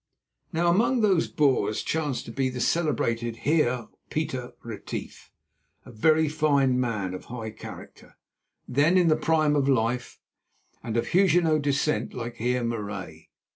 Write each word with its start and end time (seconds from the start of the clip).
Now 0.51 0.69
among 0.71 1.01
those 1.01 1.27
Boers 1.27 1.83
chanced 1.83 2.25
to 2.25 2.31
be 2.31 2.49
the 2.49 2.59
celebrated 2.59 3.35
Heer 3.45 3.85
Pieter 4.09 4.53
Retief, 4.63 5.29
a 5.85 5.91
very 5.91 6.27
fine 6.27 6.79
man 6.79 7.13
of 7.13 7.25
high 7.25 7.51
character, 7.51 8.17
then 8.67 8.97
in 8.97 9.09
the 9.09 9.15
prime 9.15 9.55
of 9.55 9.69
life, 9.69 10.19
and 10.81 10.97
of 10.97 11.09
Huguenot 11.09 11.61
descent 11.61 12.15
like 12.15 12.37
Heer 12.37 12.63
Marais. 12.63 13.29